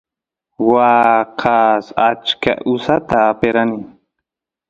waa 0.69 1.17
kaas 1.39 1.85
achka 2.09 2.51
usata 2.73 3.15
aperani 3.31 3.79